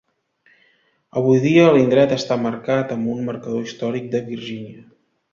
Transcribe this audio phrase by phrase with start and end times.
[1.19, 4.83] Avui dia, l'indret està marcat amb un Marcador Històric de Virgínia.